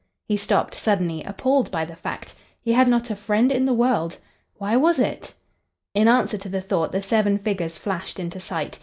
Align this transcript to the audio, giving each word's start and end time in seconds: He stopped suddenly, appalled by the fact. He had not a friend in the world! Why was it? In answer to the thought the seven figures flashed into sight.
He 0.27 0.35
stopped 0.35 0.73
suddenly, 0.73 1.23
appalled 1.25 1.69
by 1.69 1.85
the 1.85 1.95
fact. 1.95 2.33
He 2.59 2.71
had 2.73 2.87
not 2.87 3.11
a 3.11 3.15
friend 3.15 3.51
in 3.51 3.65
the 3.67 3.73
world! 3.75 4.17
Why 4.55 4.75
was 4.75 4.97
it? 4.97 5.35
In 5.93 6.07
answer 6.07 6.39
to 6.39 6.49
the 6.49 6.59
thought 6.59 6.91
the 6.91 7.03
seven 7.03 7.37
figures 7.37 7.77
flashed 7.77 8.19
into 8.19 8.39
sight. 8.39 8.79